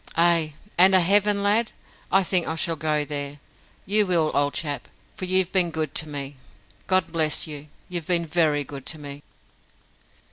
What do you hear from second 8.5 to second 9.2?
good to